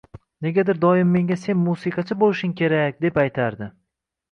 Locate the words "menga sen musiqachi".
1.17-2.19